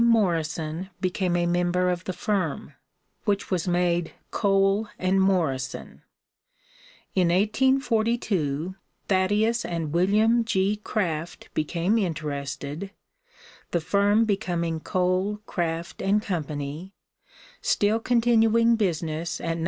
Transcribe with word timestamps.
Morrison 0.03 0.89
became 0.99 1.35
a 1.35 1.45
member 1.45 1.91
of 1.91 2.05
the 2.05 2.11
firm, 2.13 2.73
which 3.25 3.51
was 3.51 3.67
made 3.67 4.11
Cole 4.31 4.89
& 4.99 4.99
Morrison. 4.99 6.01
In 7.13 7.27
1842 7.27 8.73
Thaddeus 9.09 9.63
and 9.63 9.93
William 9.93 10.43
G. 10.43 10.77
Craft 10.77 11.49
became 11.53 11.99
interested, 11.99 12.89
the 13.69 13.79
firm 13.81 14.25
becoming 14.25 14.79
Cole, 14.79 15.39
Craft 15.45 16.01
& 16.11 16.21
Co., 16.23 16.89
still 17.61 17.99
continuing 17.99 18.75
business 18.77 19.39
at 19.39 19.57
No. 19.59 19.59